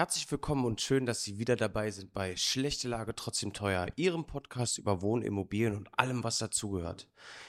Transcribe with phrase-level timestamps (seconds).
[0.00, 4.24] Herzlich willkommen und schön, dass Sie wieder dabei sind bei Schlechte Lage trotzdem teuer, Ihrem
[4.24, 7.06] Podcast über Wohnen, Immobilien und allem, was dazugehört.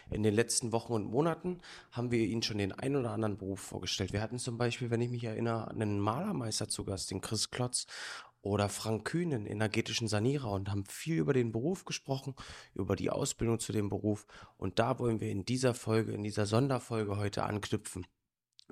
[0.10, 1.62] In den letzten Wochen und Monaten
[1.94, 4.12] haben wir Ihnen schon den ein oder anderen Beruf vorgestellt.
[4.12, 7.86] Wir hatten zum Beispiel, wenn ich mich erinnere, einen Malermeister zu Gast, den Chris Klotz
[8.42, 12.36] oder Frank Kühn, einen energetischen Sanierer und haben viel über den Beruf gesprochen,
[12.74, 14.26] über die Ausbildung zu dem Beruf.
[14.58, 18.06] Und da wollen wir in dieser Folge, in dieser Sonderfolge heute anknüpfen.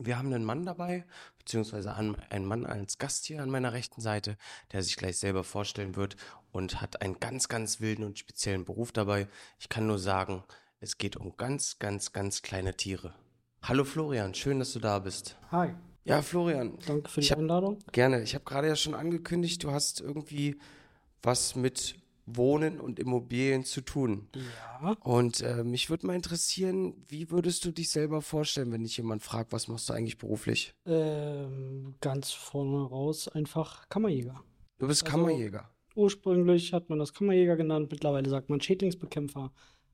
[0.02, 1.06] Wir haben einen Mann dabei,
[1.38, 4.38] beziehungsweise einen Mann als Gast hier an meiner rechten Seite,
[4.72, 6.16] der sich gleich selber vorstellen wird
[6.52, 9.28] und hat einen ganz, ganz wilden und speziellen Beruf dabei.
[9.60, 10.44] Ich kann nur sagen,
[10.80, 13.14] es geht um ganz, ganz, ganz kleine Tiere.
[13.62, 15.36] Hallo Florian, schön, dass du da bist.
[15.52, 15.74] Hi.
[16.06, 16.80] Ja, Florian.
[16.88, 17.80] Danke für die hab, Einladung.
[17.92, 18.24] Gerne.
[18.24, 20.60] Ich habe gerade ja schon angekündigt, du hast irgendwie
[21.22, 21.96] was mit
[22.36, 24.28] Wohnen und Immobilien zu tun.
[24.82, 24.94] Ja.
[25.04, 29.24] Und äh, mich würde mal interessieren, wie würdest du dich selber vorstellen, wenn dich jemand
[29.24, 30.74] fragt, was machst du eigentlich beruflich?
[30.86, 34.42] Ähm, ganz vorne raus einfach Kammerjäger.
[34.78, 35.70] Du bist Also- Kammerjäger.
[35.96, 39.52] Ursprünglich hat man das Kammerjäger genannt, mittlerweile sagt man Schädlingsbekämpfer.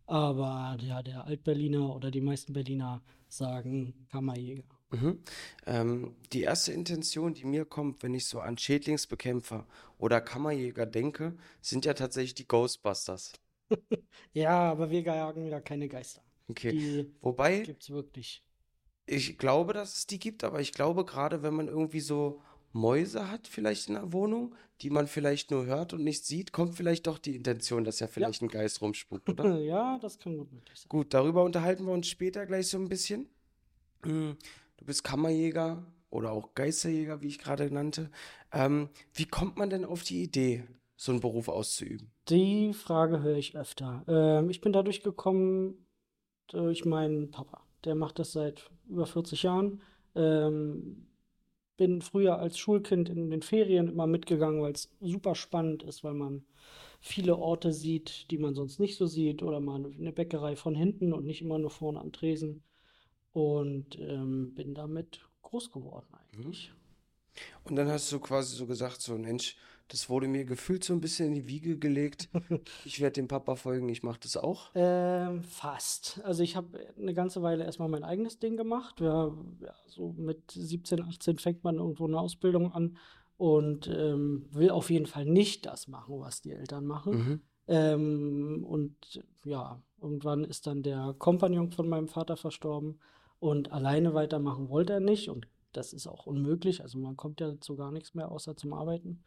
[0.07, 4.63] Aber ja, der Altberliner oder die meisten Berliner sagen Kammerjäger.
[4.91, 5.23] Mhm.
[5.65, 9.67] Ähm, die erste Intention, die mir kommt, wenn ich so an Schädlingsbekämpfer
[9.99, 13.33] oder Kammerjäger denke, sind ja tatsächlich die Ghostbusters.
[14.33, 16.21] Ja, aber wir jagen ja keine Geister.
[16.49, 16.71] Okay.
[16.71, 18.43] Die Wobei, gibt's wirklich.
[19.07, 22.41] ich glaube, dass es die gibt, aber ich glaube, gerade wenn man irgendwie so
[22.75, 26.75] Mäuse hat, vielleicht in der Wohnung, die man vielleicht nur hört und nicht sieht, kommt
[26.75, 29.57] vielleicht doch die Intention, dass ja vielleicht ein Geist rumspukt, oder?
[29.59, 30.89] Ja, das kann gut möglich sein.
[30.89, 33.29] Gut, darüber unterhalten wir uns später gleich so ein bisschen.
[34.03, 34.31] Mm,
[34.77, 38.11] Du bist Kammerjäger oder auch Geisterjäger, wie ich gerade nannte.
[38.51, 40.65] Ähm, wie kommt man denn auf die Idee,
[40.97, 42.11] so einen Beruf auszuüben?
[42.29, 44.03] Die Frage höre ich öfter.
[44.07, 45.87] Ähm, ich bin dadurch gekommen
[46.47, 47.61] durch meinen Papa.
[47.85, 49.81] Der macht das seit über 40 Jahren.
[50.13, 51.07] Ähm,
[51.78, 56.13] bin früher als Schulkind in den Ferien immer mitgegangen, weil es super spannend ist, weil
[56.13, 56.46] man
[57.02, 61.13] viele Orte sieht, die man sonst nicht so sieht, oder mal eine Bäckerei von hinten
[61.13, 62.63] und nicht immer nur vorne am Tresen.
[63.34, 66.72] Und ähm, bin damit groß geworden eigentlich.
[67.66, 69.57] Und dann hast du quasi so gesagt, so Mensch,
[69.90, 72.29] das wurde mir gefühlt so ein bisschen in die Wiege gelegt.
[72.85, 74.69] Ich werde dem Papa folgen, ich mache das auch.
[74.75, 76.22] Ähm, fast.
[76.23, 79.01] Also ich habe eine ganze Weile erstmal mein eigenes Ding gemacht.
[79.01, 79.31] Ja,
[79.88, 82.97] so mit 17, 18 fängt man irgendwo eine Ausbildung an
[83.38, 87.13] und ähm, will auf jeden Fall nicht das machen, was die Eltern machen.
[87.13, 87.41] Mhm.
[87.68, 93.00] Ähm, und ja, irgendwann ist dann der Kompagnon von meinem Vater verstorben
[93.40, 96.81] und alleine weitermachen wollte er nicht und das ist auch unmöglich.
[96.81, 99.24] Also man kommt ja zu gar nichts mehr außer zum Arbeiten.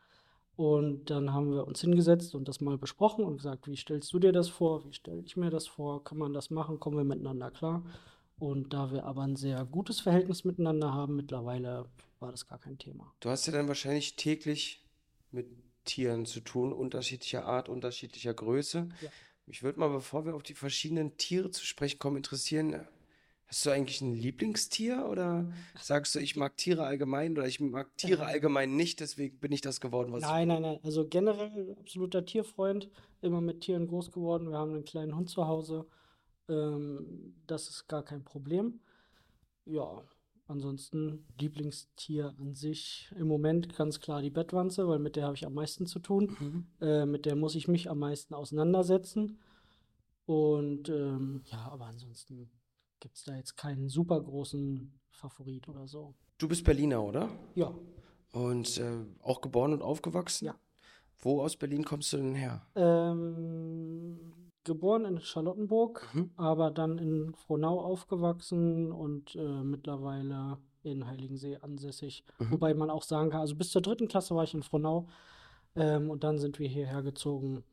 [0.58, 4.18] Und dann haben wir uns hingesetzt und das mal besprochen und gesagt, wie stellst du
[4.18, 4.84] dir das vor?
[4.84, 6.02] Wie stelle ich mir das vor?
[6.02, 6.80] Kann man das machen?
[6.80, 7.84] Kommen wir miteinander klar?
[8.40, 11.84] Und da wir aber ein sehr gutes Verhältnis miteinander haben, mittlerweile
[12.18, 13.14] war das gar kein Thema.
[13.20, 14.84] Du hast ja dann wahrscheinlich täglich
[15.30, 15.46] mit
[15.84, 18.88] Tieren zu tun, unterschiedlicher Art, unterschiedlicher Größe.
[19.00, 19.10] Ja.
[19.46, 22.84] Mich würde mal, bevor wir auf die verschiedenen Tiere zu sprechen kommen, interessieren,
[23.48, 25.50] hast du eigentlich ein Lieblingstier oder
[25.80, 29.62] sagst du, ich mag Tiere allgemein oder ich mag Tiere allgemein nicht, deswegen bin ich
[29.62, 30.80] das geworden, was ich Nein, nein, nein.
[30.82, 32.90] Also generell absoluter Tierfreund,
[33.22, 34.50] immer mit Tieren groß geworden.
[34.50, 35.86] Wir haben einen kleinen Hund zu Hause.
[36.48, 38.80] Ähm, das ist gar kein Problem.
[39.64, 40.02] Ja,
[40.46, 45.46] ansonsten Lieblingstier an sich im Moment ganz klar die Bettwanze, weil mit der habe ich
[45.46, 46.36] am meisten zu tun.
[46.38, 46.66] Mhm.
[46.86, 49.38] Äh, mit der muss ich mich am meisten auseinandersetzen.
[50.26, 52.50] Und ähm, ja, aber ansonsten
[53.00, 56.14] gibt es da jetzt keinen super großen Favorit oder so.
[56.38, 57.28] Du bist Berliner, oder?
[57.54, 57.74] Ja,
[58.32, 60.46] Und äh, auch geboren und aufgewachsen?
[60.46, 60.54] Ja.
[61.20, 62.62] Wo aus Berlin kommst du denn her?
[62.76, 66.30] Ähm, geboren in Charlottenburg, Mhm.
[66.36, 72.24] aber dann in Frohnau aufgewachsen und äh, mittlerweile in Heiligensee ansässig.
[72.38, 72.52] Mhm.
[72.52, 75.08] Wobei man auch sagen kann, also bis zur dritten Klasse war ich in Frohnau
[75.74, 77.64] ähm, und dann sind wir hierher gezogen,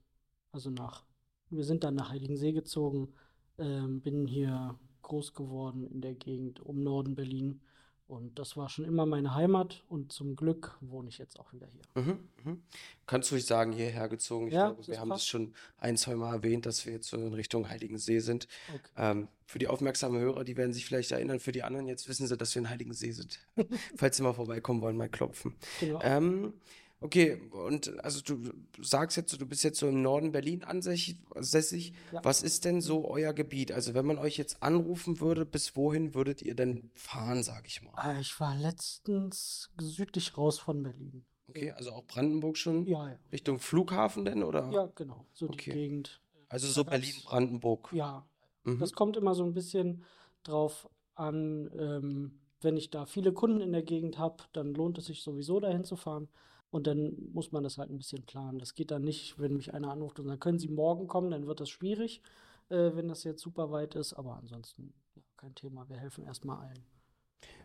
[0.51, 1.04] also nach,
[1.50, 3.13] wir sind dann nach Heiligensee gezogen,
[3.57, 7.62] ähm, bin hier groß geworden in der Gegend um Norden Berlin
[8.07, 11.66] und das war schon immer meine Heimat und zum Glück wohne ich jetzt auch wieder
[11.68, 12.04] hier.
[12.04, 12.62] Mhm, mhm.
[13.07, 14.48] Kannst du nicht sagen, hierher gezogen?
[14.48, 15.28] Ich Ja, glaube, wir das haben das passt.
[15.30, 18.48] schon ein, zwei Mal erwähnt, dass wir jetzt so in Richtung Heiligensee sind.
[18.69, 18.81] Okay.
[18.98, 22.28] Ähm, für die aufmerksamen Hörer, die werden sich vielleicht erinnern, für die anderen, jetzt wissen
[22.28, 23.40] sie, dass wir in Heiligensee sind.
[23.96, 25.56] Falls sie mal vorbeikommen wollen, mal klopfen.
[25.80, 26.00] Genau.
[26.04, 26.54] Ähm,
[27.01, 28.51] okay, und also du
[28.81, 31.94] sagst jetzt, so, du bist jetzt so im Norden Berlin ansässig.
[32.12, 32.24] Ja.
[32.24, 33.71] Was ist denn so euer Gebiet?
[33.71, 37.81] Also wenn man euch jetzt anrufen würde, bis wohin würdet ihr denn fahren, sag ich
[37.81, 37.92] mal?
[37.95, 41.25] Ah, Ich war letztens südlich raus von Berlin.
[41.47, 42.86] Okay, also auch Brandenburg schon?
[42.88, 43.19] Ja, ja.
[43.31, 44.69] Richtung Flughafen denn, oder?
[44.71, 45.25] Ja, genau.
[45.33, 45.71] So die Okay.
[45.74, 46.21] Gegend.
[46.50, 47.89] Also so Berlin-Brandenburg.
[47.94, 48.25] Ja,
[48.63, 48.80] Mhm.
[48.80, 50.03] das kommt immer so ein bisschen
[50.44, 51.69] drauf an.
[51.77, 55.59] Ähm, wenn ich da viele Kunden in der Gegend habe, dann lohnt es sich sowieso
[55.59, 56.30] dahin zu fahren.
[56.71, 58.59] Und dann muss man das halt ein bisschen planen.
[58.59, 61.47] Das geht dann nicht, wenn mich einer anruft und sagt, können Sie morgen kommen, dann
[61.47, 62.21] wird das schwierig,
[62.69, 64.13] äh, wenn das jetzt super weit ist.
[64.13, 65.88] Aber ansonsten ja, kein Thema.
[65.89, 66.83] Wir helfen erstmal allen.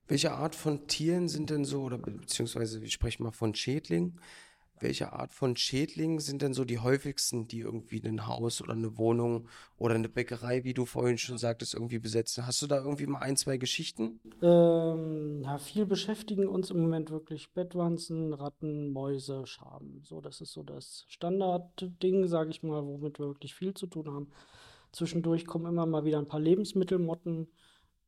[0.06, 4.20] Welche Art von Tieren sind denn so, oder beziehungsweise ich spreche mal von Schädlingen,
[4.82, 8.98] welche Art von Schädlingen sind denn so die häufigsten, die irgendwie ein Haus oder eine
[8.98, 12.46] Wohnung oder eine Bäckerei, wie du vorhin schon sagtest, irgendwie besetzen?
[12.46, 14.20] Hast du da irgendwie mal ein, zwei Geschichten?
[14.42, 20.02] Ähm, ja, viel beschäftigen uns im Moment wirklich Bettwanzen, Ratten, Mäuse, Schaben.
[20.04, 24.10] So, das ist so das Standardding, sage ich mal, womit wir wirklich viel zu tun
[24.10, 24.28] haben.
[24.92, 27.48] Zwischendurch kommen immer mal wieder ein paar Lebensmittelmotten.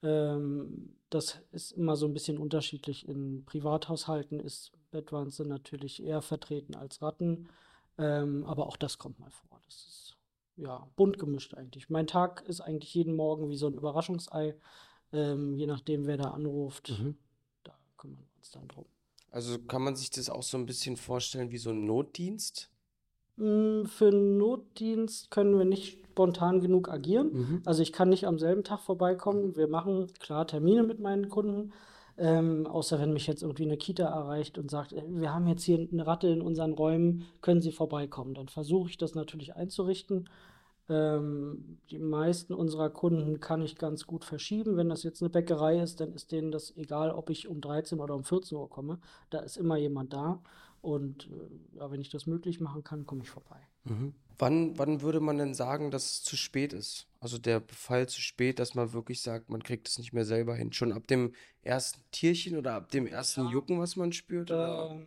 [0.03, 3.07] Ähm, das ist immer so ein bisschen unterschiedlich.
[3.09, 7.49] In Privathaushalten ist Bettwanze natürlich eher vertreten als Ratten.
[7.99, 9.61] Ähm, aber auch das kommt mal vor.
[9.65, 10.17] Das ist
[10.57, 11.91] ja bunt gemischt eigentlich.
[11.91, 14.55] Mein Tag ist eigentlich jeden Morgen wie so ein Überraschungsei.
[15.13, 17.17] Ähm, je nachdem, wer da anruft, mhm.
[17.65, 18.87] da kümmern wir uns dann drum.
[19.31, 22.71] Also kann man sich das auch so ein bisschen vorstellen wie so ein Notdienst?
[23.39, 27.33] Hm, für einen Notdienst können wir nicht spontan genug agieren.
[27.33, 27.63] Mhm.
[27.65, 29.57] Also ich kann nicht am selben Tag vorbeikommen.
[29.57, 31.73] Wir machen klar Termine mit meinen Kunden.
[32.19, 35.65] Ähm, außer wenn mich jetzt irgendwie eine Kita erreicht und sagt, äh, wir haben jetzt
[35.65, 38.35] hier eine Ratte in unseren Räumen, können Sie vorbeikommen?
[38.35, 40.29] Dann versuche ich das natürlich einzurichten.
[40.89, 44.77] Ähm, die meisten unserer Kunden kann ich ganz gut verschieben.
[44.77, 47.99] Wenn das jetzt eine Bäckerei ist, dann ist denen das egal, ob ich um 13
[48.01, 48.99] oder um 14 Uhr komme.
[49.31, 50.43] Da ist immer jemand da.
[50.83, 53.61] Und äh, wenn ich das möglich machen kann, komme ich vorbei.
[53.85, 54.15] Mhm.
[54.39, 57.07] Wann, wann würde man denn sagen, dass es zu spät ist?
[57.23, 60.57] Also der Befall zu spät, dass man wirklich sagt, man kriegt es nicht mehr selber
[60.57, 60.73] hin.
[60.73, 61.33] Schon ab dem
[61.63, 63.51] ersten Tierchen oder ab dem ersten ja.
[63.53, 64.51] Jucken, was man spürt?
[64.51, 65.07] Ähm,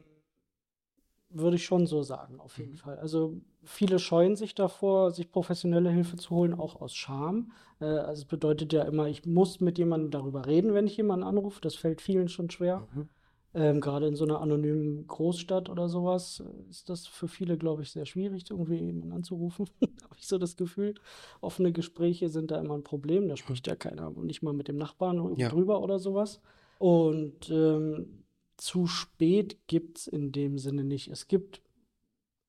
[1.27, 2.77] würde ich schon so sagen, auf jeden mhm.
[2.77, 2.99] Fall.
[2.99, 3.35] Also
[3.65, 7.51] viele scheuen sich davor, sich professionelle Hilfe zu holen, auch aus Scham.
[7.81, 11.25] Äh, also es bedeutet ja immer, ich muss mit jemandem darüber reden, wenn ich jemanden
[11.25, 11.59] anrufe.
[11.59, 12.87] Das fällt vielen schon schwer.
[12.93, 13.09] Mhm.
[13.55, 17.83] Ähm, Gerade in so einer anonymen Großstadt oder sowas äh, ist das für viele, glaube
[17.83, 19.69] ich, sehr schwierig, irgendwie jemanden anzurufen.
[19.81, 20.95] Habe ich so das Gefühl.
[21.39, 23.29] Offene Gespräche sind da immer ein Problem.
[23.29, 25.47] Da spricht ja keiner nicht mal mit dem Nachbarn ja.
[25.47, 26.41] drüber oder sowas.
[26.79, 28.25] Und ähm,
[28.57, 31.07] zu spät gibt es in dem Sinne nicht.
[31.07, 31.61] Es gibt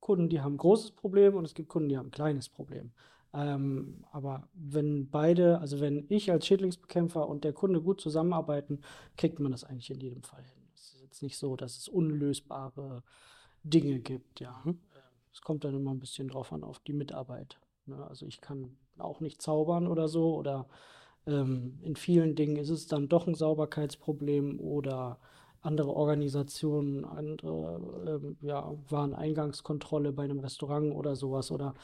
[0.00, 2.90] Kunden, die haben ein großes Problem und es gibt Kunden, die haben ein kleines Problem.
[3.32, 8.80] Ähm, aber wenn beide, also wenn ich als Schädlingsbekämpfer und der Kunde gut zusammenarbeiten,
[9.16, 10.65] kriegt man das eigentlich in jedem Fall hin
[11.16, 13.02] jetzt nicht so, dass es unlösbare
[13.62, 14.60] Dinge gibt, ja.
[14.64, 14.78] Mhm.
[15.32, 17.58] Es kommt dann immer ein bisschen drauf an, auf die Mitarbeit.
[17.86, 18.06] Ne?
[18.06, 20.66] Also ich kann auch nicht zaubern oder so oder
[21.26, 25.18] ähm, in vielen Dingen ist es dann doch ein Sauberkeitsproblem oder
[25.60, 31.74] andere Organisationen, andere ähm, ja, Wareneingangskontrolle bei einem Restaurant oder sowas oder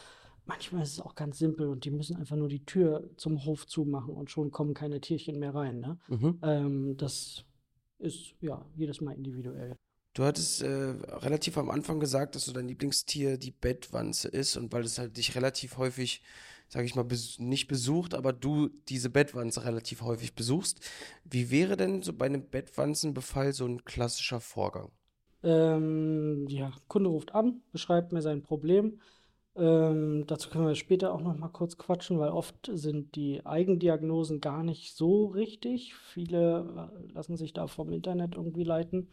[0.47, 3.67] manchmal ist es auch ganz simpel und die müssen einfach nur die Tür zum Hof
[3.67, 5.81] zumachen und schon kommen keine Tierchen mehr rein.
[5.81, 5.99] Ne?
[6.09, 6.39] Mhm.
[6.43, 7.45] Ähm, das
[8.03, 9.77] ist ja jedes Mal individuell.
[10.15, 14.71] Du hattest äh, relativ am Anfang gesagt, dass so dein Lieblingstier die Bettwanze ist und
[14.73, 16.23] weil es halt dich relativ häufig,
[16.69, 20.81] sage ich mal, bes nicht besucht, aber du diese Bettwanze relativ häufig besuchst.
[21.25, 24.91] Wie wäre denn so bei einem Bettwanzenbefall so ein klassischer Vorgang?
[25.43, 29.01] Ähm, ja, Kunde ruft an, beschreibt mir sein Problem.
[29.55, 34.41] Ähm, dazu können wir später auch noch mal kurz quatschen, weil oft sind die Eigendiagnosen
[34.41, 35.95] gar nicht so richtig.
[35.95, 39.11] Viele äh, lassen sich da vom Internet irgendwie leiten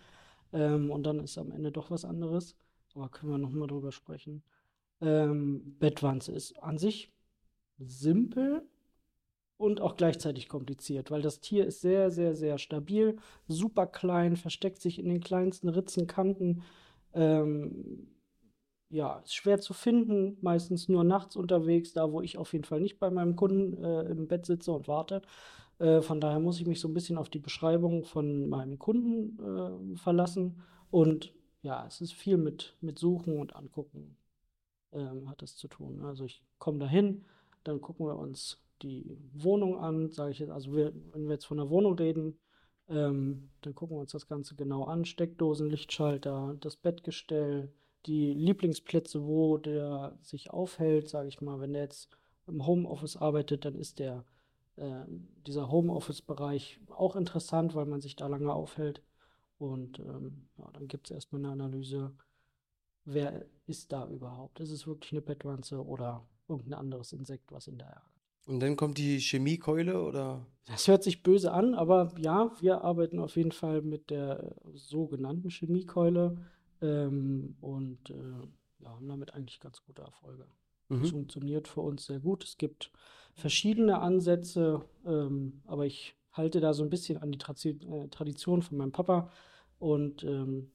[0.54, 2.56] ähm, und dann ist am Ende doch was anderes.
[2.96, 4.44] Aber können wir noch mal drüber sprechen.
[5.02, 7.12] Ähm, Bettwanze ist an sich
[7.78, 8.64] simpel
[9.58, 13.18] und auch gleichzeitig kompliziert, weil das Tier ist sehr, sehr, sehr stabil,
[13.48, 16.64] super klein, versteckt sich in den kleinsten Ritzen, Kanten.
[17.14, 18.08] Ähm,
[18.90, 22.82] ja, ist schwer zu finden, meistens nur nachts unterwegs, da wo ich auf jeden Fall
[22.82, 25.22] nicht bei meinem Kunden äh, im Bett sitze und warte.
[25.80, 29.94] Äh, von daher muss ich mich so ein bisschen auf die Beschreibung von meinem Kunden
[29.94, 30.62] äh, verlassen.
[30.92, 34.18] Und ja, es ist viel mit, mit Suchen und Angucken
[34.92, 36.04] ähm, hat das zu tun.
[36.04, 37.26] Also ich komme dahin,
[37.64, 41.46] dann gucken wir uns die Wohnung an, sage ich jetzt, also wir, wenn wir jetzt
[41.46, 42.40] von der Wohnung reden,
[42.88, 45.06] ähm, dann gucken wir uns das Ganze genau an.
[45.06, 47.72] Steckdosen, Lichtschalter, das Bettgestell,
[48.06, 52.10] die Lieblingsplätze, wo der sich aufhält, sage ich mal, wenn der jetzt
[52.48, 54.26] im Homeoffice arbeitet, dann ist der
[54.78, 55.04] äh,
[55.46, 59.02] dieser Homeoffice-Bereich auch interessant, weil man sich da lange aufhält.
[59.58, 62.14] Und ähm, ja, dann gibt es erstmal eine Analyse,
[63.06, 64.60] wer ist da überhaupt?
[64.60, 68.04] Ist es wirklich eine Bettwanze oder irgendein anderes Insekt, was in der ärgert?
[68.48, 70.46] Und dann kommt die Chemiekeule oder?
[70.66, 75.50] Das hört sich böse an, aber ja, wir arbeiten auf jeden Fall mit der sogenannten
[75.50, 76.38] Chemiekeule.
[76.82, 80.46] Ähm, und äh, ja, haben damit eigentlich ganz gute Erfolge.
[80.90, 81.02] Mhm.
[81.02, 82.44] Das funktioniert für uns sehr gut.
[82.44, 82.92] Es gibt
[83.36, 88.62] verschiedene Ansätze, ähm, aber ich halte da so ein bisschen an die Trazi äh, Tradition
[88.62, 89.32] von meinem Papa
[89.80, 90.72] und ähm,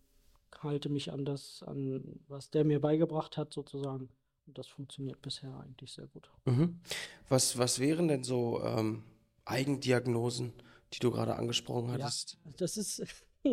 [0.60, 4.08] halte mich an das, an was der mir beigebracht hat, sozusagen.
[4.46, 6.30] Und das funktioniert bisher eigentlich sehr gut.
[6.44, 6.80] Mhm.
[7.28, 9.02] Was, was wären denn so ähm,
[9.44, 10.52] Eigendiagnosen,
[10.92, 12.38] die du gerade angesprochen hattest?
[12.44, 13.02] Ja, das ist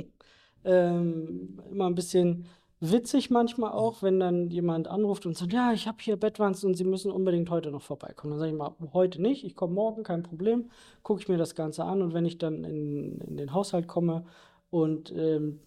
[0.66, 2.46] ähm, immer ein bisschen
[2.82, 6.76] witzig manchmal auch, wenn dann jemand anruft und sagt, ja, ich habe hier Bettwanzen und
[6.76, 8.32] Sie müssen unbedingt heute noch vorbeikommen.
[8.32, 10.72] Dann sage ich mal, heute nicht, ich komme morgen, kein Problem,
[11.04, 14.26] gucke ich mir das Ganze an und wenn ich dann in, in den Haushalt komme
[14.72, 15.60] und ähm,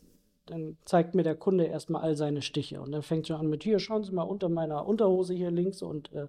[0.46, 2.80] dann zeigt mir der Kunde erstmal all seine Stiche.
[2.80, 5.82] Und dann fängt schon an mit, hier, schauen Sie mal unter meiner Unterhose hier links
[5.82, 6.26] und äh,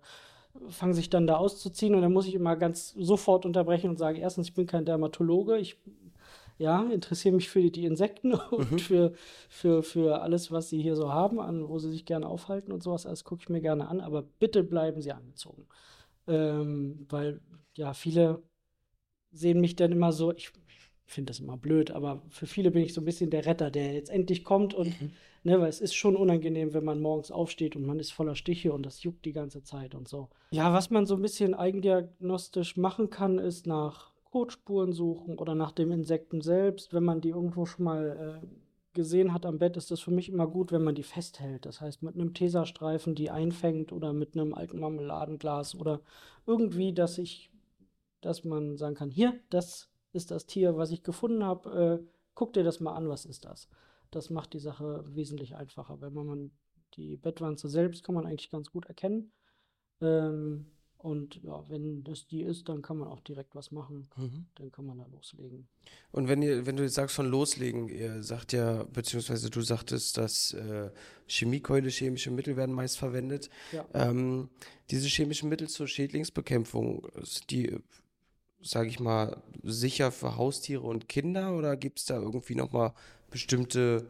[0.69, 1.95] fangen sich dann da auszuziehen.
[1.95, 5.57] Und dann muss ich immer ganz sofort unterbrechen und sagen, erstens, ich bin kein Dermatologe,
[5.57, 5.77] ich
[6.57, 8.79] ja, interessiere mich für die, Insekten und mhm.
[8.79, 9.13] für,
[9.49, 12.83] für, für alles, was sie hier so haben, an wo sie sich gerne aufhalten und
[12.83, 13.05] sowas.
[13.05, 15.67] Alles gucke ich mir gerne an, aber bitte bleiben sie angezogen.
[16.27, 17.41] Ähm, weil
[17.75, 18.41] ja, viele
[19.31, 20.51] sehen mich dann immer so, ich
[21.05, 23.93] finde das immer blöd, aber für viele bin ich so ein bisschen der Retter, der
[23.93, 25.11] jetzt endlich kommt und, mhm.
[25.43, 28.73] ne, weil es ist schon unangenehm, wenn man morgens aufsteht und man ist voller Stiche
[28.73, 30.29] und das juckt die ganze Zeit und so.
[30.51, 35.71] Ja, was man so ein bisschen eigendiagnostisch machen kann, ist nach Kotspuren suchen oder nach
[35.71, 36.93] dem Insekten selbst.
[36.93, 38.47] Wenn man die irgendwo schon mal äh,
[38.91, 41.65] gesehen hat am Bett, ist das für mich immer gut, wenn man die festhält.
[41.65, 46.01] Das heißt, mit einem Tesastreifen die einfängt oder mit einem alten Marmeladenglas oder
[46.45, 47.49] irgendwie, dass ich,
[48.19, 52.03] dass man sagen kann, hier, das ist das Tier, was ich gefunden habe.
[52.03, 53.69] Äh, guck dir das mal an, was ist das?
[54.11, 56.01] Das macht die Sache wesentlich einfacher.
[56.01, 56.51] Wenn man
[56.95, 59.31] die Bettwanze selbst kann man eigentlich ganz gut erkennen.
[60.01, 60.74] Ähm,
[61.05, 64.09] und ja, wenn das die ist, dann kann man auch direkt was machen.
[64.17, 64.47] Mhm.
[64.55, 65.67] Dann kann man da loslegen.
[66.11, 70.17] Und wenn ihr, wenn du jetzt sagst von loslegen, ihr sagt ja, beziehungsweise du sagtest,
[70.17, 70.89] dass äh,
[71.27, 73.51] Chemiekeule, chemische Mittel werden meist verwendet.
[73.71, 73.85] Ja.
[73.93, 74.49] Ähm,
[74.89, 77.07] diese chemischen Mittel zur Schädlingsbekämpfung,
[77.51, 77.77] die,
[78.63, 82.93] sage ich mal, sicher für Haustiere und Kinder oder gibt es da irgendwie nochmal
[83.29, 84.07] bestimmte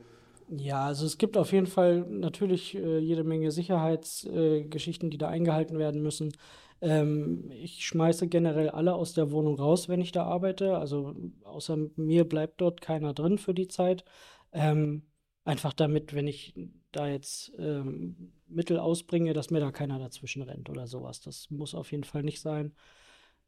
[0.48, 5.28] ja, also es gibt auf jeden Fall natürlich äh, jede Menge Sicherheitsgeschichten, äh, die da
[5.28, 6.34] eingehalten werden müssen.
[6.82, 10.78] Ähm, ich schmeiße generell alle aus der Wohnung raus, wenn ich da arbeite.
[10.78, 14.04] Also außer mir bleibt dort keiner drin für die Zeit.
[14.52, 15.04] Ähm,
[15.44, 16.54] einfach damit, wenn ich
[16.92, 21.22] da jetzt ähm, Mittel ausbringe, dass mir da keiner dazwischen rennt oder sowas.
[21.22, 22.74] Das muss auf jeden Fall nicht sein.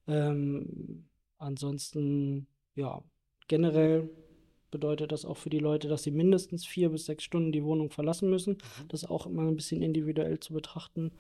[0.08, 1.08] Ähm,
[1.38, 3.04] ansonsten, ja,
[3.48, 4.10] generell
[4.72, 7.90] bedeutet das auch für die Leute, dass sie mindestens vier bis sechs Stunden die Wohnung
[7.90, 8.54] verlassen müssen.
[8.54, 8.88] Mhm.
[8.90, 11.12] Das ist auch immer ein bisschen individuell zu betrachten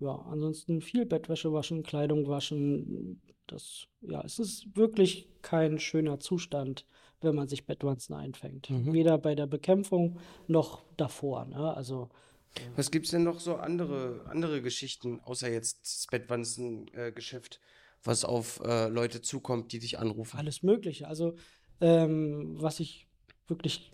[0.00, 3.20] ja, ansonsten viel Bettwäsche waschen, Kleidung waschen.
[3.46, 6.86] Das, ja, es ist wirklich kein schöner Zustand,
[7.20, 8.70] wenn man sich Bettwanzen einfängt.
[8.70, 8.92] Mhm.
[8.92, 11.44] Weder bei der Bekämpfung noch davor.
[11.46, 11.74] Ne?
[11.74, 12.08] Also
[12.54, 17.58] äh, was gibt es denn noch so andere, andere Geschichten, außer jetzt das Bettwanzengeschäft, äh,
[18.04, 20.38] was auf äh, Leute zukommt, die dich anrufen?
[20.38, 21.08] Alles Mögliche.
[21.08, 21.34] Also,
[21.80, 23.08] ähm, was ich
[23.46, 23.92] wirklich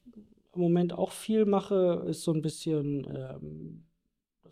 [0.54, 3.84] im Moment auch viel mache, ist so ein bisschen ähm,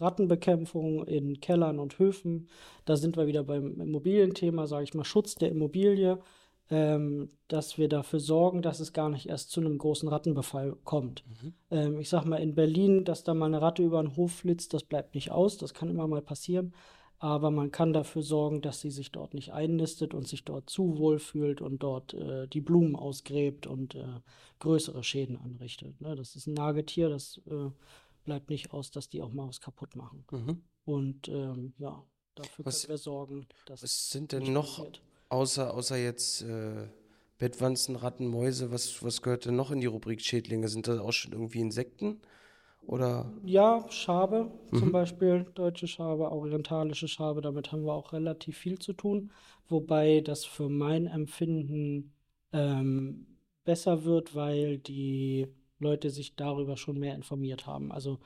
[0.00, 2.48] Rattenbekämpfung in Kellern und Höfen.
[2.84, 6.18] Da sind wir wieder beim Immobilienthema, sage ich mal, Schutz der Immobilie,
[6.70, 11.24] ähm, dass wir dafür sorgen, dass es gar nicht erst zu einem großen Rattenbefall kommt.
[11.26, 11.54] Mhm.
[11.70, 14.74] Ähm, ich sage mal, in Berlin, dass da mal eine Ratte über den Hof flitzt,
[14.74, 16.74] das bleibt nicht aus, das kann immer mal passieren.
[17.20, 20.98] Aber man kann dafür sorgen, dass sie sich dort nicht einnistet und sich dort zu
[20.98, 24.04] wohl fühlt und dort äh, die Blumen ausgräbt und äh,
[24.60, 26.00] größere Schäden anrichtet.
[26.00, 26.14] Ne?
[26.14, 27.70] Das ist ein Nagetier, das äh,
[28.28, 30.22] bleibt nicht aus, dass die auch mal was kaputt machen.
[30.30, 30.62] Mhm.
[30.84, 32.04] Und ähm, ja,
[32.34, 33.82] dafür was, können wir sorgen, dass.
[33.82, 34.86] Was sind denn noch,
[35.30, 36.88] außer, außer jetzt äh,
[37.38, 40.68] Bettwanzen, Ratten, Mäuse, was, was gehört denn noch in die Rubrik Schädlinge?
[40.68, 42.20] Sind das auch schon irgendwie Insekten?
[42.82, 43.32] Oder?
[43.46, 44.78] Ja, Schabe mhm.
[44.78, 49.32] zum Beispiel, deutsche Schabe, orientalische Schabe, damit haben wir auch relativ viel zu tun.
[49.68, 52.12] Wobei das für mein Empfinden
[52.52, 53.26] ähm,
[53.64, 55.46] besser wird, weil die
[55.78, 57.92] Leute sich darüber schon mehr informiert haben.
[57.92, 58.18] Also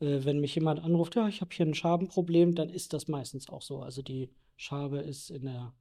[0.00, 3.48] äh, wenn mich jemand anruft, ja, ich habe hier ein Schabenproblem, dann ist das meistens
[3.48, 3.80] auch so.
[3.80, 5.72] Also die Schabe ist in der,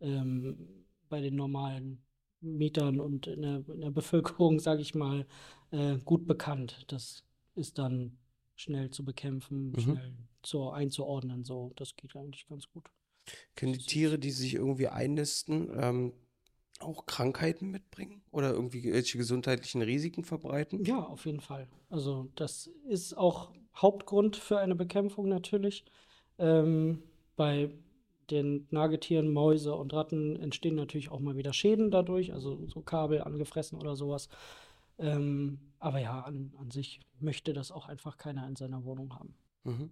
[0.00, 2.02] ähm, bei den normalen
[2.40, 5.26] Mietern und in der, in der Bevölkerung, sage ich mal,
[5.70, 6.84] äh, gut bekannt.
[6.88, 7.24] Das
[7.54, 8.18] ist dann
[8.56, 9.80] schnell zu bekämpfen, mhm.
[9.80, 11.44] schnell zu, einzuordnen.
[11.44, 12.90] So, das geht eigentlich ganz gut.
[13.54, 16.12] Können die Tiere, die sich irgendwie einnisten, ähm,
[16.82, 20.84] auch Krankheiten mitbringen oder irgendwie irgendwelche gesundheitlichen Risiken verbreiten?
[20.84, 21.68] Ja, auf jeden Fall.
[21.90, 25.84] Also das ist auch Hauptgrund für eine Bekämpfung natürlich.
[26.38, 27.02] Ähm,
[27.36, 27.70] bei
[28.30, 33.22] den Nagetieren, Mäuse und Ratten entstehen natürlich auch mal wieder Schäden dadurch, also so Kabel
[33.22, 34.28] angefressen oder sowas.
[34.98, 39.34] Ähm, aber ja, an, an sich möchte das auch einfach keiner in seiner Wohnung haben.
[39.64, 39.90] Mhm.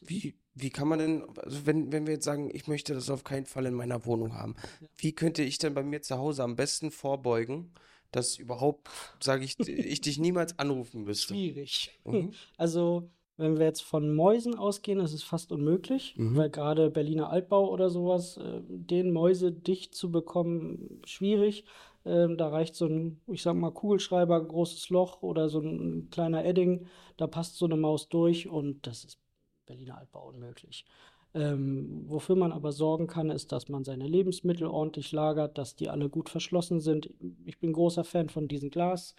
[0.00, 3.24] Wie, wie kann man denn, also wenn, wenn wir jetzt sagen, ich möchte das auf
[3.24, 4.56] keinen Fall in meiner Wohnung haben,
[4.96, 7.72] wie könnte ich denn bei mir zu Hause am besten vorbeugen,
[8.10, 8.88] dass überhaupt,
[9.20, 11.34] sage ich, ich dich niemals anrufen müsste?
[11.34, 11.98] Schwierig.
[12.04, 12.32] Mhm.
[12.56, 16.36] Also, wenn wir jetzt von Mäusen ausgehen, ist es fast unmöglich, mhm.
[16.36, 21.64] weil gerade Berliner Altbau oder sowas, äh, den Mäuse dicht zu bekommen, schwierig.
[22.08, 26.44] Ähm, da reicht so ein, ich sag mal, Kugelschreiber, großes Loch oder so ein kleiner
[26.44, 26.86] Edding.
[27.16, 29.18] Da passt so eine Maus durch und das ist
[29.66, 30.86] Berliner Altbau unmöglich.
[31.34, 35.90] Ähm, wofür man aber sorgen kann, ist, dass man seine Lebensmittel ordentlich lagert, dass die
[35.90, 37.10] alle gut verschlossen sind.
[37.44, 39.14] Ich bin großer Fan von diesen Glas,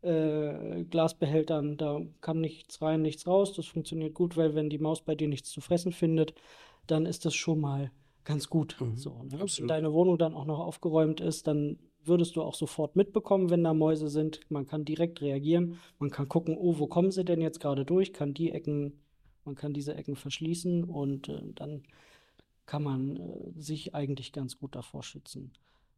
[0.00, 1.76] äh, Glasbehältern.
[1.76, 3.52] Da kann nichts rein, nichts raus.
[3.52, 6.32] Das funktioniert gut, weil wenn die Maus bei dir nichts zu fressen findet,
[6.86, 7.90] dann ist das schon mal
[8.24, 8.76] ganz gut.
[8.80, 9.40] Mhm, so, ne?
[9.40, 13.64] Wenn deine Wohnung dann auch noch aufgeräumt ist, dann würdest du auch sofort mitbekommen, wenn
[13.64, 14.40] da Mäuse sind.
[14.48, 15.78] Man kann direkt reagieren.
[15.98, 18.12] Man kann gucken, oh, wo kommen sie denn jetzt gerade durch?
[18.12, 18.94] Kann die Ecken
[19.44, 21.82] man kann diese Ecken verschließen und äh, dann
[22.66, 25.52] kann man äh, sich eigentlich ganz gut davor schützen.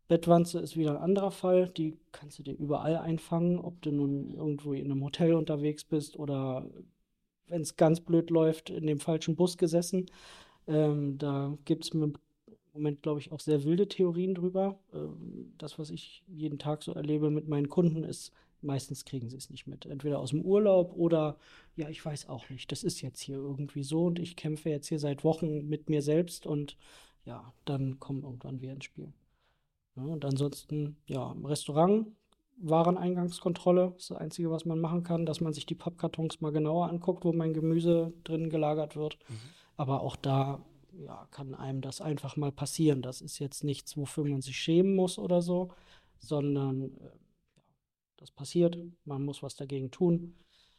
[0.09, 1.68] Bettwanze ist wieder ein anderer Fall.
[1.68, 6.18] Die kannst du dir überall einfangen, ob du nun irgendwo in einem Hotel unterwegs bist
[6.18, 6.66] oder
[7.47, 10.06] wenn es ganz blöd läuft, in dem falschen Bus gesessen.
[10.66, 12.14] Ähm, da gibt es im
[12.73, 14.79] Moment, glaube ich, auch sehr wilde Theorien drüber.
[14.95, 19.37] Ähm, das, was ich jeden Tag so erlebe mit meinen Kunden, ist, meistens kriegen sie
[19.37, 19.87] es nicht mit.
[19.87, 21.37] Entweder aus dem Urlaub oder,
[21.76, 24.88] ja, ich weiß auch nicht, das ist jetzt hier irgendwie so und ich kämpfe jetzt
[24.88, 26.76] hier seit Wochen mit mir selbst und
[27.25, 29.12] ja, dann kommen irgendwann wir ins Spiel.
[29.97, 32.07] Ja, und ansonsten, ja, im Restaurant,
[32.59, 36.88] Wareneingangskontrolle ist das Einzige, was man machen kann, dass man sich die Pappkartons mal genauer
[36.88, 39.19] anguckt, wo mein Gemüse drin gelagert wird.
[39.29, 39.35] Mhm.
[39.76, 40.64] Aber auch da
[40.99, 43.03] ja, kann einem das einfach mal passieren.
[43.03, 45.71] Das ist jetzt nichts, wofür man sich schämen muss oder so,
[46.19, 47.11] sondern äh,
[48.17, 50.37] das passiert, man muss was dagegen tun.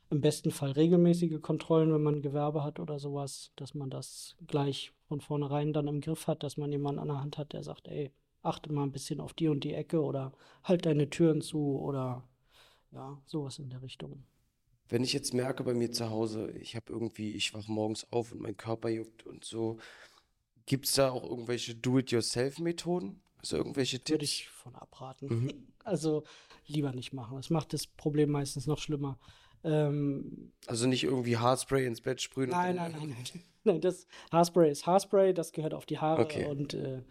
[0.10, 4.94] Im besten Fall regelmäßige Kontrollen, wenn man Gewerbe hat oder sowas, dass man das gleich
[5.08, 7.88] von vornherein dann im Griff hat, dass man jemanden an der Hand hat, der sagt,
[7.88, 8.12] ey,
[8.44, 12.24] achte mal ein bisschen auf die und die Ecke oder halt deine Türen zu oder
[12.92, 14.24] ja, sowas in der Richtung.
[14.94, 18.32] Wenn ich jetzt merke bei mir zu Hause, ich habe irgendwie, ich wache morgens auf
[18.32, 19.80] und mein Körper juckt und so,
[20.68, 23.20] gibt es da auch irgendwelche Do-it-yourself-Methoden?
[23.40, 24.12] Also irgendwelche Tipps?
[24.12, 25.28] Würde ich von abraten.
[25.28, 25.68] Mhm.
[25.84, 26.24] Also
[26.68, 27.36] lieber nicht machen.
[27.38, 29.18] Das macht das Problem meistens noch schlimmer.
[29.64, 32.52] Ähm, also nicht irgendwie Haarspray ins Bett sprühen?
[32.52, 33.44] Nein, nein, nein, nein.
[33.66, 36.46] Nein, das Haarspray ist Haarspray, das gehört auf die Haare okay.
[36.46, 37.02] und äh,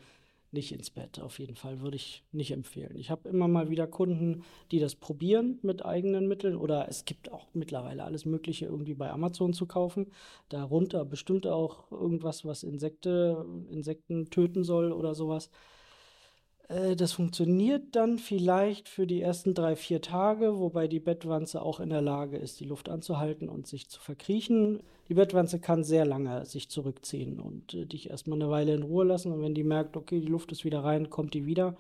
[0.53, 1.19] nicht ins Bett.
[1.21, 2.97] Auf jeden Fall würde ich nicht empfehlen.
[2.97, 7.33] Ich habe immer mal wieder Kunden, die das probieren mit eigenen Mitteln oder es gibt
[7.33, 10.13] auch mittlerweile alles Mögliche irgendwie bei Amazon zu kaufen.
[10.49, 15.51] Darunter bestimmt auch irgendwas, was Insekte, Insekten töten soll oder sowas.
[16.73, 21.81] Äh, das funktioniert dann vielleicht für die ersten drei, vier Tage, wobei die Bettwanze auch
[21.81, 24.83] in der Lage ist, die Luft anzuhalten und sich zu verkriechen.
[25.09, 29.05] Die Bettwanze kann sehr lange sich zurückziehen und äh, dich erstmal eine Weile in Ruhe
[29.05, 29.33] lassen.
[29.33, 31.77] Und wenn die merkt, okay, die Luft ist wieder rein, kommt die wieder,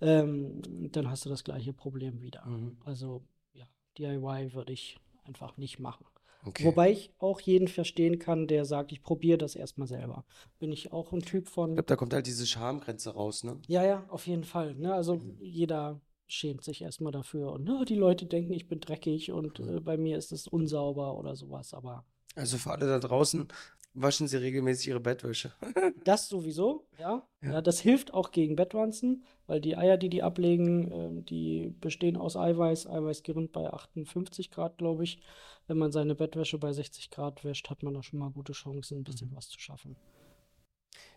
[0.00, 0.60] ähm,
[0.92, 2.44] dann hast du das gleiche Problem wieder.
[2.46, 2.76] Mhm.
[2.84, 3.22] Also
[3.54, 3.66] ja,
[3.98, 6.04] DIY würde ich einfach nicht machen.
[6.44, 6.64] Okay.
[6.64, 10.24] Wobei ich auch jeden verstehen kann, der sagt, ich probiere das erstmal selber.
[10.58, 11.70] Bin ich auch ein Typ von.
[11.70, 13.60] Ich glaube, da kommt halt diese Schamgrenze raus, ne?
[13.66, 14.74] Ja, ja, auf jeden Fall.
[14.74, 14.92] Ne?
[14.92, 15.38] Also mhm.
[15.40, 17.52] jeder schämt sich erstmal dafür.
[17.52, 19.76] Und ne, die Leute denken, ich bin dreckig und mhm.
[19.76, 22.04] äh, bei mir ist es unsauber oder sowas, aber.
[22.34, 23.48] Also für alle da draußen,
[23.94, 25.52] waschen Sie regelmäßig Ihre Bettwäsche.
[26.04, 27.26] das sowieso, ja.
[27.42, 27.52] ja.
[27.52, 27.62] ja.
[27.62, 32.36] Das hilft auch gegen Bettwanzen, weil die Eier, die die ablegen, äh, die bestehen aus
[32.36, 32.86] Eiweiß.
[32.88, 35.20] Eiweißgerind bei 58 Grad, glaube ich.
[35.66, 38.98] Wenn man seine Bettwäsche bei 60 Grad wäscht, hat man da schon mal gute Chancen,
[38.98, 39.36] ein bisschen mhm.
[39.36, 39.96] was zu schaffen.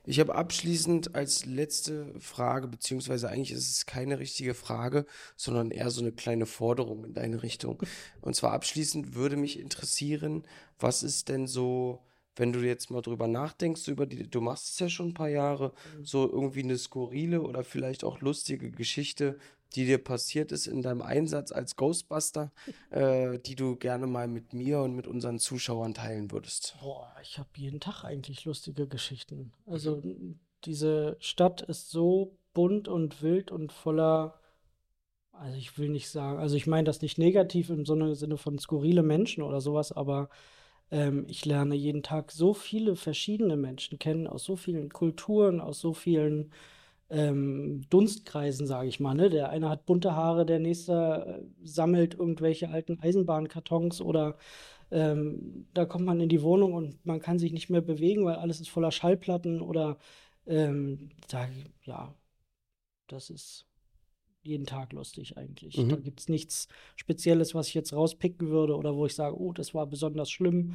[0.06, 5.92] Ich habe abschließend als letzte Frage, beziehungsweise eigentlich ist es keine richtige Frage, sondern eher
[5.92, 7.84] so eine kleine Forderung in deine Richtung.
[8.22, 10.44] Und zwar abschließend würde mich interessieren,
[10.80, 12.00] was ist denn so
[12.38, 15.30] wenn du jetzt mal drüber nachdenkst, über die, du machst es ja schon ein paar
[15.30, 16.06] Jahre, mhm.
[16.06, 19.38] so irgendwie eine skurrile oder vielleicht auch lustige Geschichte,
[19.76, 22.52] die dir passiert ist in deinem Einsatz als Ghostbuster,
[22.92, 26.78] äh, die du gerne mal mit mir und mit unseren Zuschauern teilen würdest?
[26.80, 29.52] Boah, ich habe jeden Tag eigentlich lustige Geschichten.
[29.66, 30.40] Also mhm.
[30.66, 34.40] diese Stadt ist so bunt und wild und voller,
[35.32, 39.04] also ich will nicht sagen, also ich meine das nicht negativ im Sinne von skurrile
[39.04, 40.30] Menschen oder sowas, aber
[40.92, 45.80] ähm, ich lerne jeden Tag so viele verschiedene Menschen kennen, aus so vielen Kulturen, aus
[45.80, 46.52] so vielen
[47.10, 49.14] ähm, Dunstkreisen, sage ich mal.
[49.16, 49.30] Ne?
[49.30, 54.38] Der eine hat bunte Haare, der nächste äh, sammelt irgendwelche alten Eisenbahnkartons oder
[54.92, 58.36] ähm, da kommt man in die Wohnung und man kann sich nicht mehr bewegen, weil
[58.38, 59.98] alles ist voller Schallplatten oder
[60.46, 61.48] ähm, da,
[61.84, 62.16] ja,
[63.08, 63.67] das ist
[64.48, 65.78] jeden Tag lustig eigentlich.
[65.78, 65.90] Mhm.
[65.90, 69.54] Da gibt es nichts Spezielles, was ich jetzt rauspicken würde oder wo ich sage, oh,
[69.54, 70.74] das war besonders schlimm.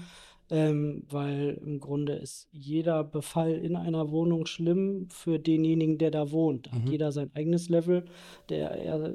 [0.51, 6.31] ähm, weil im Grunde ist jeder Befall in einer Wohnung schlimm für denjenigen, der da
[6.31, 6.67] wohnt.
[6.67, 6.91] Da hat Mhm.
[6.91, 8.05] jeder sein eigenes Level.
[8.51, 9.15] Der, er,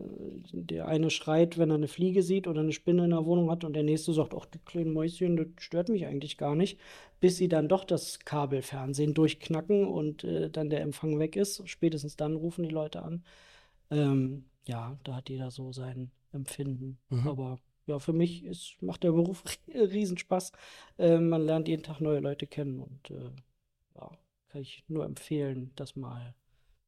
[0.51, 3.63] der eine schreit, wenn er eine Fliege sieht oder eine Spinne in der Wohnung hat
[3.63, 6.79] und der nächste sagt, ach, die kleinen Mäuschen, das stört mich eigentlich gar nicht,
[7.19, 11.61] bis sie dann doch das Kabelfernsehen durchknacken und äh, dann der Empfang weg ist.
[11.69, 13.23] Spätestens dann rufen die Leute an.
[13.91, 16.97] Ähm, ja, da hat jeder so sein Empfinden.
[17.10, 17.28] Mhm.
[17.28, 20.52] Aber ja, für mich ist, macht der Beruf Riesenspaß.
[20.97, 23.32] Äh, man lernt jeden Tag neue Leute kennen und äh,
[23.95, 24.12] ja,
[24.50, 26.36] kann ich nur empfehlen, das mal,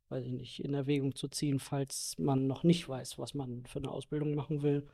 [0.09, 3.79] weiß ich nicht, in Erwägung zu ziehen, falls man noch nicht weiß, was man für
[3.79, 4.87] eine Ausbildung machen will.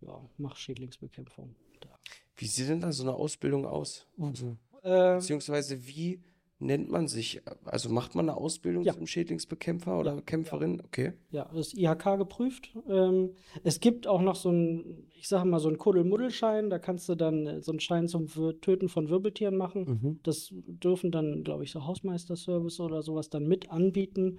[0.00, 1.54] Ja, mach Schädlingsbekämpfung.
[1.80, 1.88] Da.
[2.36, 4.06] Wie sieht denn da so eine Ausbildung aus?
[4.18, 6.20] Also, Ähm, beziehungsweise wie
[6.64, 7.40] nennt man sich?
[7.64, 8.94] Also macht man eine Ausbildung Ja.
[8.94, 10.80] zum Schädlingsbekämpfer oder Kämpferin?
[10.84, 11.12] Okay.
[11.30, 12.76] Ja, das ist IHK geprüft.
[12.88, 16.70] Ähm, es gibt auch noch so einen, ich sage mal, so einen Kuddelmuddelschein.
[16.70, 18.28] Da kannst du dann äh, so einen Schein zum
[18.60, 19.84] Töten von Wirbeltieren machen.
[20.02, 20.20] Mhm.
[20.22, 24.38] Das dürfen dann, glaube ich, so Hausmeisterservice oder sowas dann mit anbieten.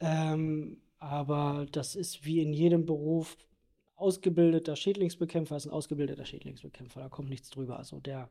[0.00, 3.36] Ähm, aber das ist wie in jedem Beruf.
[3.96, 7.00] Ausgebildeter Schädlingsbekämpfer ist ein ausgebildeter Schädlingsbekämpfer.
[7.00, 7.78] Da kommt nichts drüber.
[7.78, 8.30] Also der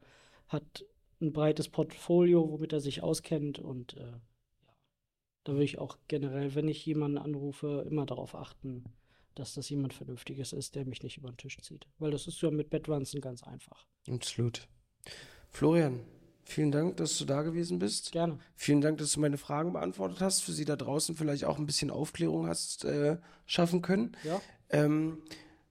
[0.50, 0.86] hat
[1.22, 4.74] ein breites Portfolio, womit er sich auskennt und äh, ja,
[5.44, 8.84] da würde ich auch generell, wenn ich jemanden anrufe, immer darauf achten,
[9.36, 11.88] dass das jemand Vernünftiges ist, der mich nicht über den Tisch zieht.
[12.00, 13.86] Weil das ist ja mit Bettwanzen ganz einfach.
[14.10, 14.68] Absolut.
[15.50, 16.02] Florian,
[16.44, 18.12] vielen Dank, dass du da gewesen bist.
[18.12, 18.40] Gerne.
[18.56, 20.42] Vielen Dank, dass du meine Fragen beantwortet hast.
[20.42, 24.18] Für Sie da draußen vielleicht auch ein bisschen Aufklärung hast äh, schaffen können.
[24.24, 24.42] Ja.
[24.70, 25.22] Ähm,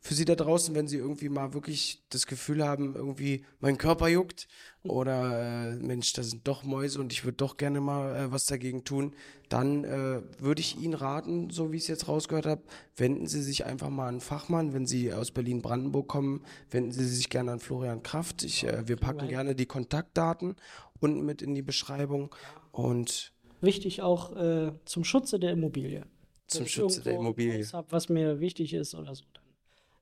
[0.02, 4.08] für Sie da draußen, wenn Sie irgendwie mal wirklich das Gefühl haben, irgendwie mein Körper
[4.08, 4.48] juckt
[4.82, 8.46] oder äh, Mensch, da sind doch Mäuse und ich würde doch gerne mal äh, was
[8.46, 9.14] dagegen tun,
[9.50, 12.62] dann äh, würde ich Ihnen raten, so wie ich es jetzt rausgehört habe,
[12.96, 14.72] wenden Sie sich einfach mal an einen Fachmann.
[14.72, 18.42] Wenn Sie aus Berlin-Brandenburg kommen, wenden Sie sich gerne an Florian Kraft.
[18.42, 20.56] Ich, äh, wir packen gerne die Kontaktdaten
[20.98, 22.34] unten mit in die Beschreibung
[22.72, 26.06] und Wichtig auch äh, zum Schutze der Immobilie.
[26.46, 27.64] Zum Schutze der Immobilie.
[27.72, 29.24] Hab, was mir wichtig ist oder so,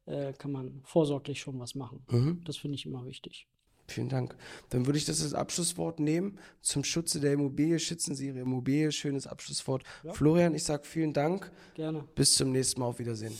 [0.09, 2.03] äh, kann man vorsorglich schon was machen.
[2.11, 2.40] mhm.
[2.44, 3.47] Das finde ich immer wichtig.
[3.87, 4.37] Vielen Dank.
[4.68, 6.38] Dann würde ich das als Abschlusswort nehmen.
[6.61, 8.92] Zum Schutze der Immobilie schützen Sie Ihre Immobilie.
[8.92, 9.83] Schönes Abschlusswort.
[10.05, 10.12] Ja.
[10.12, 11.51] Florian, ich sage vielen Dank.
[11.75, 12.05] Gerne.
[12.14, 12.87] Bis zum nächsten Mal.
[12.88, 13.33] Auf Wiedersehen.